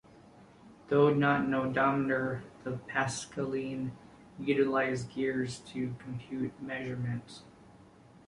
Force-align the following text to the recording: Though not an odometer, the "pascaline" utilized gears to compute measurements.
Though 0.87 1.13
not 1.13 1.41
an 1.41 1.53
odometer, 1.53 2.43
the 2.63 2.71
"pascaline" 2.91 3.91
utilized 4.39 5.13
gears 5.13 5.59
to 5.73 5.93
compute 5.99 6.59
measurements. 6.59 7.43